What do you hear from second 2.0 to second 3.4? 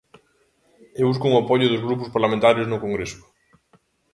parlamentarios no Congreso.